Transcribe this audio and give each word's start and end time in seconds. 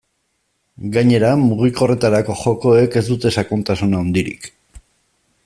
Gainera, 0.95 1.33
mugikorretarako 1.41 2.39
jokoek 2.41 2.99
ez 3.03 3.05
dute 3.13 3.33
sakontasun 3.39 3.95
handirik. 4.01 4.51